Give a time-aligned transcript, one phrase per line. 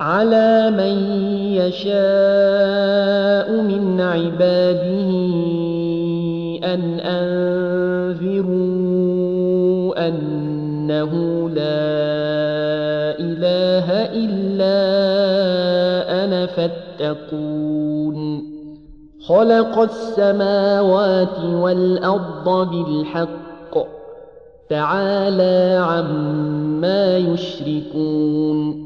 [0.00, 0.94] على من
[1.56, 5.10] يشاء من عباده
[6.74, 8.46] أن أنذروا
[10.08, 11.12] أنه
[11.48, 11.96] لا
[13.18, 14.76] إله إلا
[16.24, 18.16] أنا فاتقون.
[19.26, 23.76] خلق السماوات والأرض بالحق
[24.70, 28.85] تعالى عما يشركون.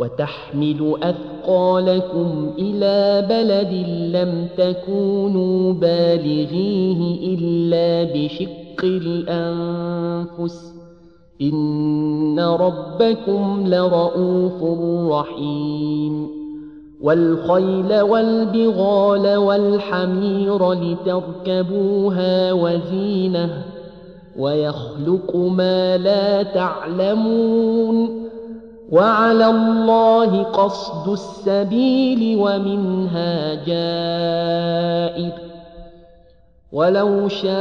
[0.00, 3.72] وتحمل أثقالكم إلى بلد
[4.16, 10.72] لم تكونوا بالغيه إلا بشق الأنفس.
[11.42, 14.62] إن ربكم لرؤوف
[15.12, 16.28] رحيم.
[17.02, 23.64] والخيل والبغال والحمير لتركبوها وزينة.
[24.38, 28.21] ويخلق ما لا تعلمون.
[28.92, 35.32] وعلى الله قصد السبيل ومنها جائر.
[36.72, 37.52] ولو شاء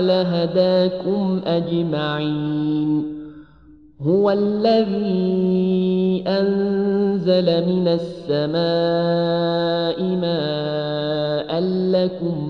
[0.00, 3.20] لهداكم أجمعين.
[4.02, 8.60] هو الذي أنزل من السماء
[10.02, 12.49] ماء لكم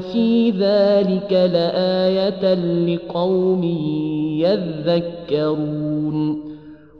[0.00, 2.54] في ذلك لآية
[2.94, 3.64] لقوم
[5.24, 6.40] يذكرون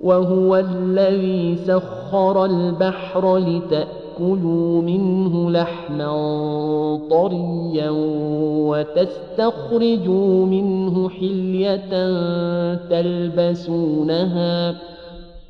[0.01, 6.11] وهو الذي سخر البحر لتأكلوا منه لحما
[7.11, 7.91] طريا
[8.71, 11.79] وتستخرجوا منه حلية
[12.91, 14.75] تلبسونها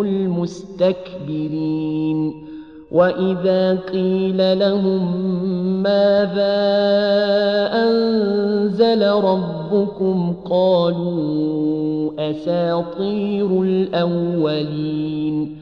[0.00, 1.82] المستكبرين.
[2.92, 5.22] وإذا قيل لهم
[5.82, 6.58] ماذا
[7.72, 15.61] أنزل ربكم قالوا أساطير الأولين.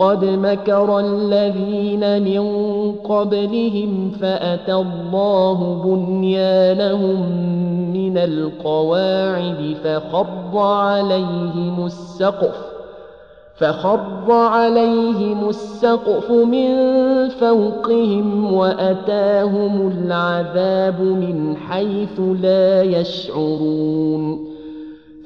[0.00, 2.42] قد مكر الذين من
[2.92, 7.20] قبلهم فأتى الله بنيانهم
[7.92, 12.54] من القواعد فخر عليهم السقف
[13.56, 16.68] فخر عليهم السقف من
[17.28, 24.49] فوقهم وأتاهم العذاب من حيث لا يشعرون.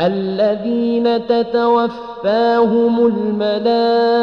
[0.00, 4.16] الذين تتوفاهم الملائكة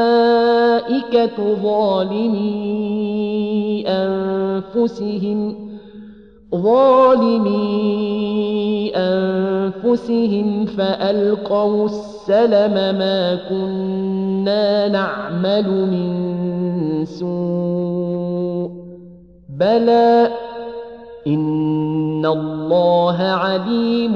[1.64, 2.64] ظالمي
[3.88, 5.56] أنفسهم
[6.56, 7.72] ظالمي
[8.96, 18.72] أنفسهم فألقوا السلم ما كنا نعمل من سوء.
[19.60, 20.28] بلى
[21.28, 24.14] إن الله عليم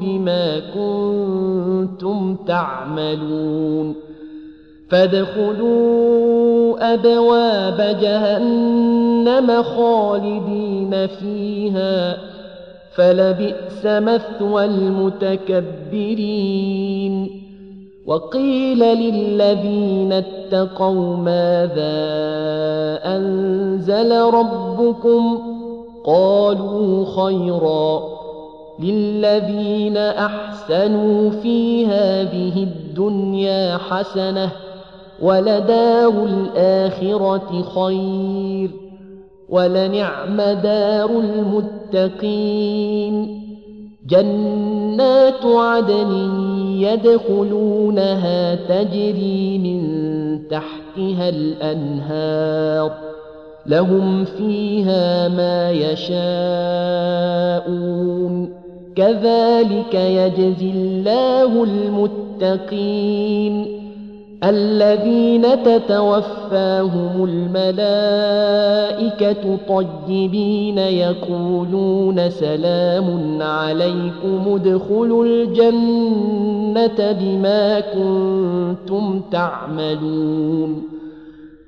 [0.00, 3.94] بما كنتم تعملون
[4.88, 6.48] فادخلوا
[6.94, 12.16] أبواب جهنم خالدين فيها
[12.94, 16.18] فلبئس مثوى المتكبرين
[18.06, 21.98] وقيل للذين اتقوا ماذا
[23.16, 25.47] أنزل ربكم
[26.08, 28.02] قالوا خيرا
[28.80, 34.50] للذين أحسنوا في هذه الدنيا حسنة
[35.22, 38.70] ولدار الآخرة خير
[39.48, 41.10] ولنعم دار
[41.90, 43.14] المتقين
[44.08, 46.10] جنات عدن
[46.80, 49.78] يدخلونها تجري من
[50.48, 53.07] تحتها الأنهار
[53.68, 56.18] لهم فيها ما يشاءون.
[58.96, 63.66] كذلك يجزي الله المتقين.
[64.44, 67.98] الذين تتوفاهم الملائكة
[69.68, 80.97] طيبين يقولون سلام عليكم ادخلوا الجنة بما كنتم تعملون.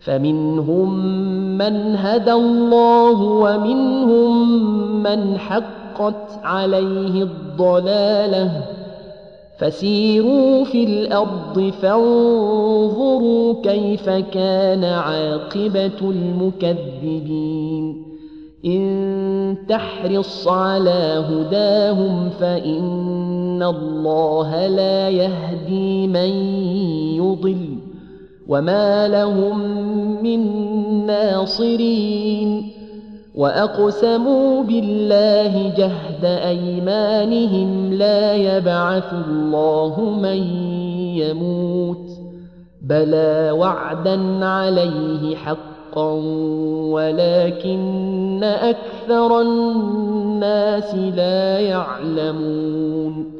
[0.00, 0.98] فمنهم
[1.58, 4.62] من هدى الله ومنهم
[5.02, 8.62] من حقت عليه الضلاله
[9.58, 17.70] فسيروا في الأرض فانظروا كيف كان عاقبة المكذبين
[18.64, 22.80] إن تحرص على هداهم فإن
[23.62, 26.30] الله لا يهدي من
[27.16, 27.78] يضل
[28.48, 29.58] وما لهم
[30.22, 30.40] من
[31.06, 32.70] ناصرين
[33.34, 40.42] واقسموا بالله جهد ايمانهم لا يبعث الله من
[41.16, 42.08] يموت
[42.82, 46.12] بلى وعدا عليه حقا
[46.92, 53.39] ولكن أكثر الناس لا يعلمون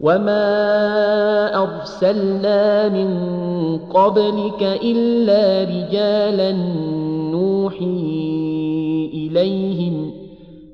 [0.00, 3.08] وما ارسلنا من
[3.78, 6.52] قبلك الا رجالا
[7.32, 7.84] نوحي
[9.14, 10.10] اليهم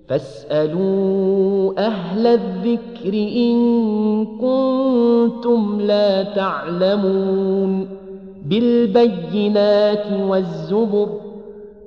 [0.09, 7.89] فاسالوا أهل الذكر ان كنتم لا تعلمون
[8.47, 11.09] بالبينات والزبر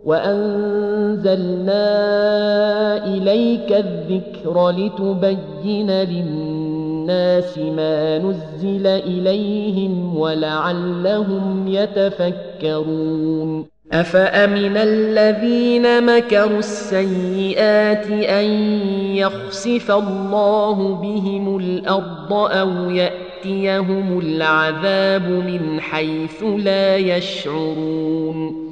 [0.06, 1.76] وانزلنا
[3.06, 6.53] اليك الذكر لتبين للناس
[7.04, 13.66] الناس ما نزل إليهم ولعلهم يتفكرون.
[13.92, 18.46] أفأمن الذين مكروا السيئات أن
[19.16, 28.64] يخسف الله بهم الأرض أو يأتيهم العذاب من حيث لا يشعرون؟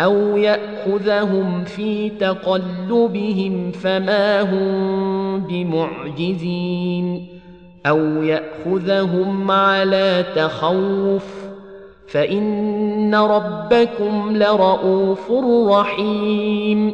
[0.00, 7.33] أو يأخذهم في تقلبهم فما هم بمعجزين؟
[7.86, 11.24] أو ياخذهم على تخوف
[12.08, 15.32] فان ربكم لرءوف
[15.70, 16.92] رحيم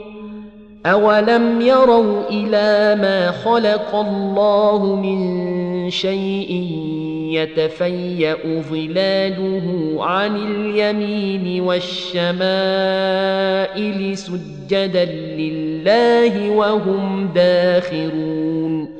[0.87, 6.81] اولم يروا إلى ما خلق الله من شيء
[7.31, 8.37] يتفيا
[8.71, 12.29] ظلاله عن اليمين والشمائل
[14.19, 19.00] سجدا لله وهم داخرون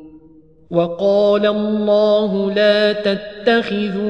[0.71, 4.01] وقال الله لا تتخذوا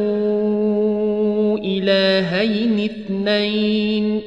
[1.57, 4.21] إلهين اثنين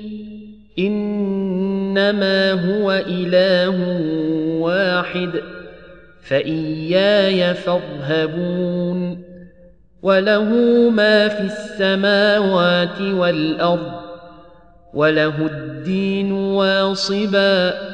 [0.78, 4.00] إنما هو إله
[4.60, 5.30] واحد
[6.22, 9.22] فإياي فارهبون
[10.02, 10.50] وله
[10.90, 13.92] ما في السماوات والأرض
[14.94, 17.93] وله الدين واصبا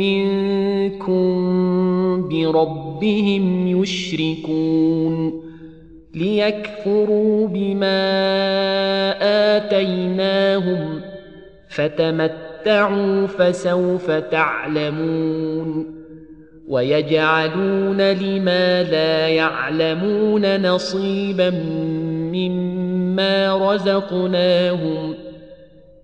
[0.00, 1.22] منكم
[2.28, 5.42] بربهم يشركون
[6.14, 8.00] ليكفروا بما
[9.56, 11.00] آتيناهم
[11.68, 16.00] فتمتعوا فسوف تعلمون
[16.68, 21.50] ويجعلون لما لا يعلمون نصيبا
[22.34, 25.14] مما رزقناهم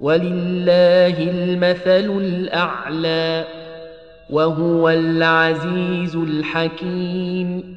[0.00, 3.44] ولله المثل الأعلى
[4.30, 7.74] وهو العزيز الحكيم.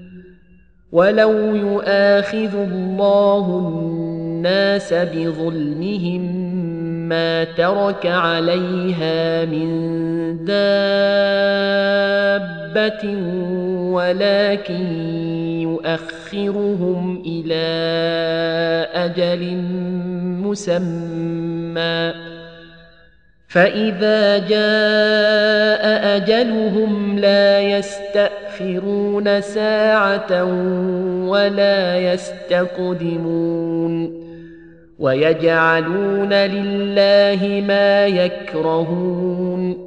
[0.91, 6.47] ولو يؤاخذ الله الناس بظلمهم
[7.09, 9.97] ما ترك عليها من
[12.77, 13.03] دابة
[13.91, 14.85] ولكن
[15.61, 17.67] يؤخرهم إلى
[18.93, 19.55] أجل
[20.45, 22.13] مسمى
[23.47, 30.43] فإذا جاء أجلهم لا يستأخرون ساعة
[31.27, 33.47] ولا يستقدمون
[34.99, 39.86] ويجعلون لله ما يكرهون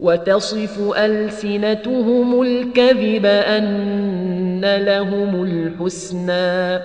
[0.00, 6.82] وتصف ألسنتهم الكذب أن لهم الحسنى.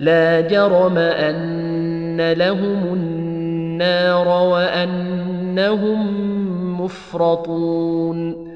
[0.00, 6.00] لا جرم أن لهم النار وأنهم
[6.80, 8.55] مفرطون.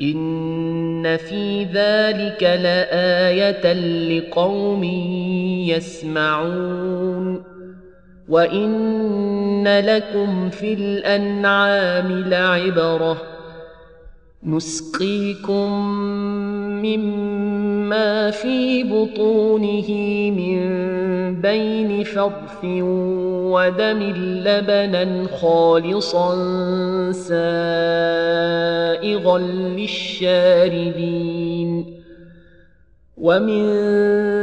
[0.00, 3.72] ان في ذلك لايه
[4.18, 4.84] لقوم
[5.64, 7.42] يسمعون
[8.28, 13.22] وان لكم في الانعام لعبره
[14.42, 15.72] نسقيكم
[16.86, 19.90] مما في بطونه
[20.30, 20.60] من
[21.40, 22.64] بين فرث
[23.52, 24.02] ودم
[24.44, 26.34] لبنا خالصا
[27.12, 27.38] سائغا
[29.78, 31.06] للشاربين
[33.16, 33.66] ومن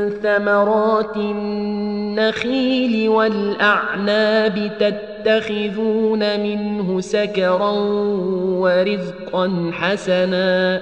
[0.09, 7.71] ثمرات النخيل والأعناب تتخذون منه سكرا
[8.59, 10.81] ورزقا حسنا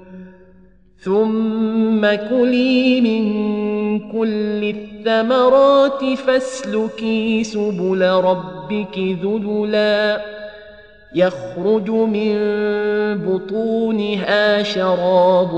[1.01, 3.23] ثم كلي من
[4.11, 10.21] كل الثمرات فاسلكي سبل ربك ذللا
[11.15, 12.37] يخرج من
[13.17, 15.55] بطونها شراب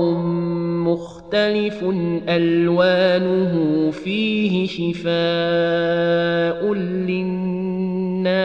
[0.86, 1.84] مختلف
[2.28, 5.14] الوانه فيه شفاء
[7.08, 8.44] للناس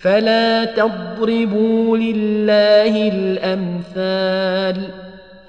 [0.00, 4.82] فلا تضربوا لله الأمثال.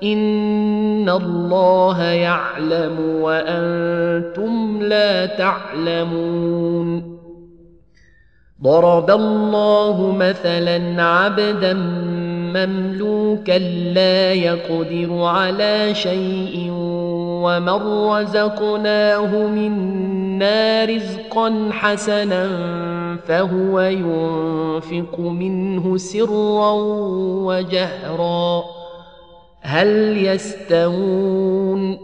[0.04, 7.18] إن الله يعلم وأنتم لا تعلمون.
[8.64, 11.74] ضرب الله مثلا عبدا
[12.54, 13.58] مملوكا
[13.94, 16.72] لا يقدر على شيء
[17.44, 22.48] ومن رزقناه منا رزقا حسنا
[23.18, 26.72] فهو ينفق منه سرا
[27.46, 28.64] وجهرا.
[29.62, 31.98] هل يستوون؟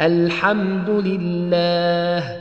[0.00, 2.36] الحمد لله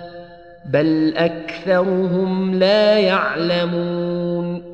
[0.73, 4.73] بل أكثرهم لا يعلمون.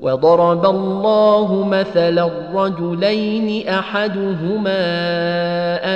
[0.00, 4.76] وضرب الله مثلا الرجلين أحدهما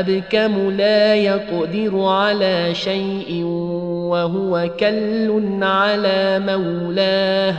[0.01, 3.44] أبكم لا يقدر على شيء
[4.09, 7.55] وهو كل على مولاه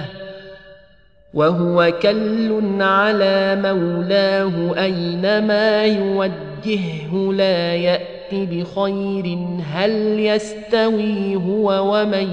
[1.34, 9.38] وهو كل على مولاه أينما يوجهه لا ياتي بخير
[9.74, 12.30] هل يستوي هو ومن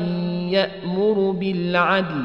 [0.50, 2.24] يأمر بالعدل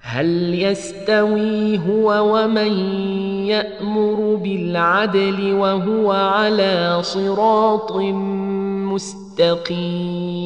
[0.00, 2.72] هل يستوي هو ومن
[3.46, 7.92] يأمر بالعدل وهو على صراط
[8.92, 10.37] مستقيم.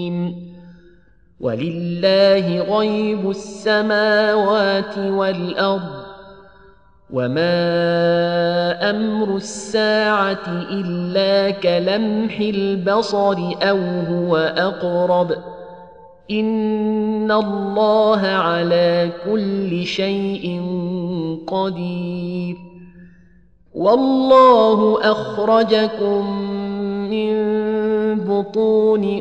[1.40, 6.02] ولله غيب السماوات والأرض
[7.10, 15.32] وما أمر الساعة إلا كلمح البصر أو هو أقرب.
[16.30, 20.62] إن الله على كل شيء
[21.46, 22.56] قدير.
[23.74, 26.40] والله أخرجكم
[27.10, 27.34] من
[28.18, 29.20] بطون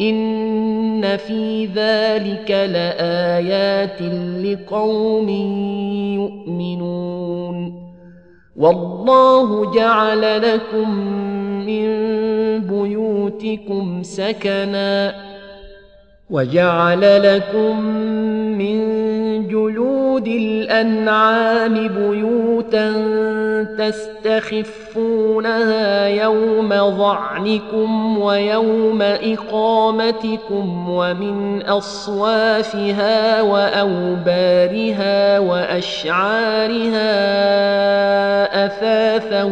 [0.00, 4.02] ان في ذلك لايات
[4.44, 5.28] لقوم
[6.18, 7.88] يؤمنون
[8.56, 10.90] والله جعل لكم
[11.66, 11.88] من
[12.60, 15.14] بيوتكم سكنا
[16.30, 17.80] وجعل لكم
[18.58, 19.07] من
[19.48, 22.92] جلود الأنعام بيوتا
[24.98, 37.08] تستخفونها يوم ظعنكم ويوم إقامتكم ومن أصوافها وأوبارها وأشعارها
[38.66, 39.42] أثاثا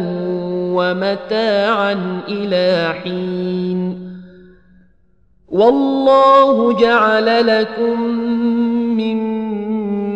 [0.73, 4.07] ومتاعا إلى حين.
[5.49, 8.27] والله جعل لكم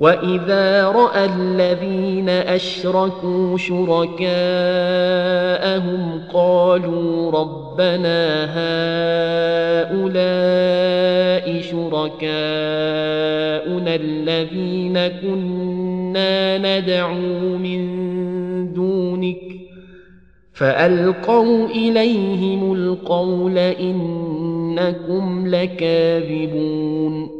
[0.00, 4.30] واذا راى الذين اشركوا شركاءهم
[6.32, 8.44] قالوا ربنا
[9.84, 10.30] هؤلاء
[11.60, 12.24] شركاؤنا
[13.94, 17.80] الذين كنا ندعو من
[18.72, 19.40] دونك
[20.52, 27.39] فالقوا اليهم القول انكم لكاذبون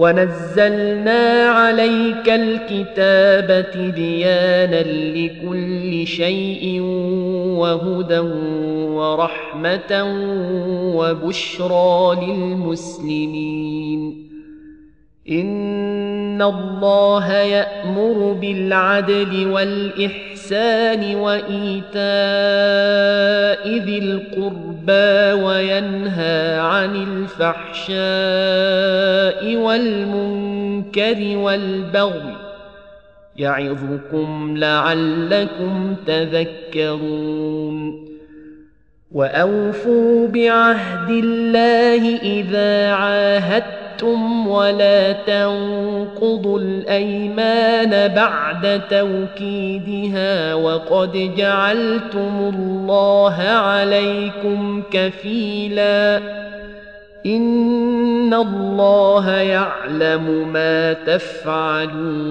[0.00, 4.82] ونزلنا عليك الكتاب تبيانا
[5.16, 6.80] لكل شيء
[7.60, 8.18] وهدى
[8.98, 9.92] ورحمة
[10.96, 14.02] وبشرى للمسلمين.
[16.40, 22.00] ان الله يامر بالعدل والاحسان وايتاء
[23.78, 27.96] ذي القربى وينهى عن الفحشاء
[29.56, 32.36] والمنكر والبغي
[33.36, 38.10] يعظكم لعلكم تذكرون
[39.12, 54.82] واوفوا بعهد الله اذا عاهدتم أَحْسَنْتُمْ ولا تنقضوا الأيمان بعد توكيدها وقد جعلتم الله عليكم
[54.90, 56.20] كفيلا
[57.26, 62.30] إن الله يعلم ما تفعلون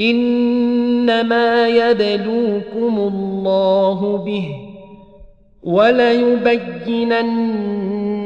[0.00, 4.48] إنما يبلوكم الله به
[5.62, 7.18] وليبينن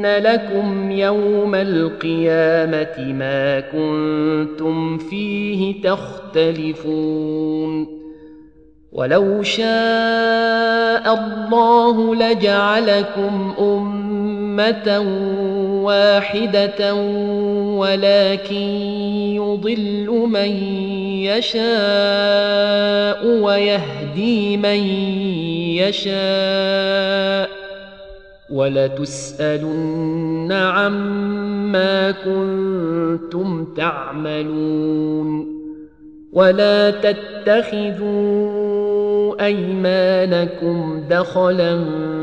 [0.05, 7.23] لكم يوم القيامة ما كنتم فيه تختلفون.
[8.93, 14.97] ولو شاء الله لجعلكم أمة
[15.83, 16.93] واحدة
[17.75, 18.55] ولكن
[19.35, 20.51] يضل من
[21.29, 24.79] يشاء ويهدي من
[25.83, 27.49] يشاء
[28.49, 35.53] ولتسألن عما كنتم تعملون
[36.33, 38.23] ولا تتخذوا
[39.45, 42.22] أيمانكم دخلاً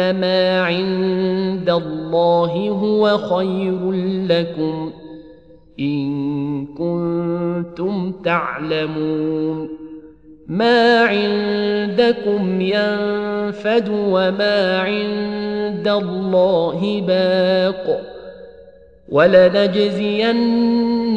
[0.00, 3.92] انما عند الله هو خير
[4.28, 4.90] لكم
[5.80, 9.68] ان كنتم تعلمون
[10.48, 18.00] ما عندكم ينفد وما عند الله باق
[19.08, 20.38] ولنجزين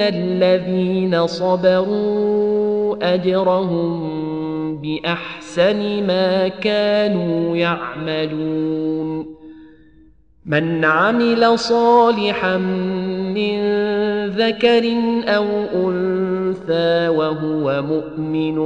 [0.01, 4.12] الذين صبروا اجرهم
[4.83, 9.33] بأحسن ما كانوا يعملون.
[10.45, 13.59] من عمل صالحا من
[14.27, 14.93] ذكر
[15.27, 18.57] أو أنثى وهو مؤمن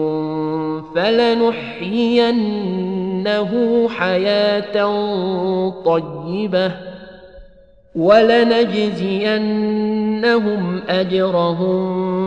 [0.95, 2.29] فلنحيينه
[3.89, 4.87] حياة
[5.85, 6.71] طيبة
[7.95, 9.21] ولنجزينهم
[10.89, 12.26] أجرهم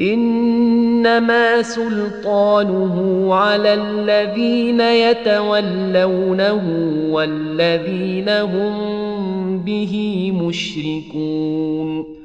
[0.00, 6.62] إنما سلطانه على الذين يتولونه
[7.10, 12.20] والذين هم به مشركون.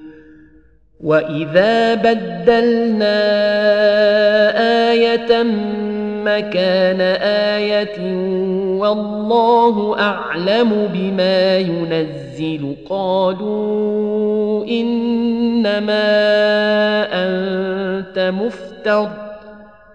[1.03, 3.21] وإذا بدلنا
[4.91, 5.45] آية
[6.25, 7.99] مكان آية
[8.79, 12.75] والله أعلم بما ينزل.
[12.89, 16.05] قالوا إنما
[17.13, 19.09] أنت مفتر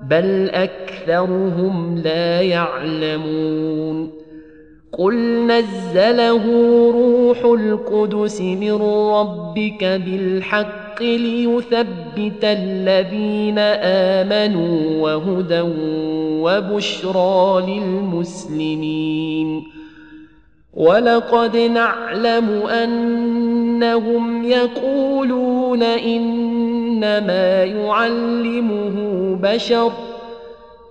[0.01, 4.21] بل أكثرهم لا يعلمون.
[4.99, 6.45] قل نزله
[6.91, 15.61] روح القدس من ربك بالحق ليثبت الذين آمنوا وهدى
[16.43, 19.67] وبشرى للمسلمين.
[20.75, 28.97] ولقد نعلم أنهم يقولون إنما يعلمه
[29.43, 29.93] بشر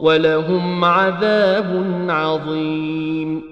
[0.00, 3.42] ولهم عذاب عظيم.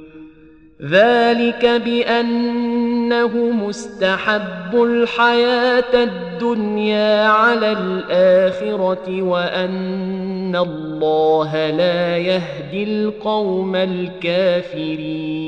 [0.83, 15.48] ذلك بأنه مستحب الحياة الدنيا على الآخرة وأن الله لا يهدي القوم الكافرين.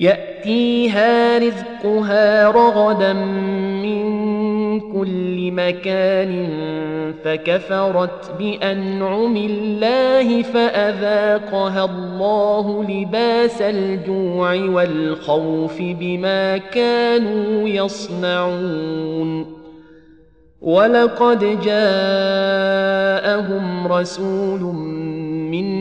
[0.00, 4.00] يأتيها رزقها رغدا من
[4.80, 6.48] كل مكان
[7.24, 19.60] فكفرت بأنعم الله فأذاقها الله لباس الجوع والخوف بما كانوا يصنعون.
[20.60, 22.66] ولقد جاءهم
[23.86, 24.60] رسول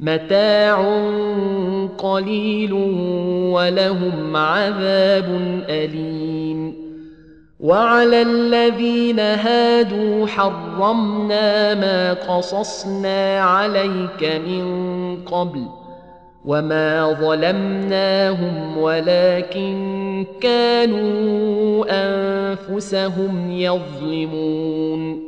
[0.00, 1.00] متاع
[1.98, 2.72] قليل
[3.52, 6.88] ولهم عذاب أليم.
[7.60, 14.64] وعلى الذين هادوا حرمنا ما قصصنا عليك من
[15.16, 15.64] قبل
[16.44, 25.27] وما ظلمناهم ولكن كانوا أنفسهم يظلمون.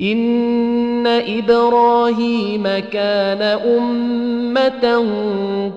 [0.00, 5.04] إن إبراهيم كان أمة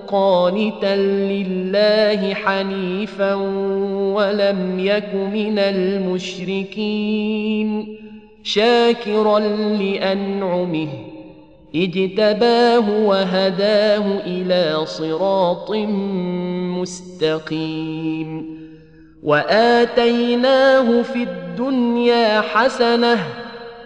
[0.08, 3.34] قانتا لله حنيفا
[4.14, 6.88] ولم يك من المشركين
[8.42, 9.38] شاكرا
[9.78, 10.88] لأنعمه
[11.74, 15.70] اجتباه وهداه إلى صراط
[16.80, 18.58] مستقيم
[19.22, 23.47] وآتيناه في الدنيا حسنةً